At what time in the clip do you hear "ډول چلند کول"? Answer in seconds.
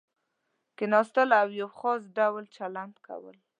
2.17-3.37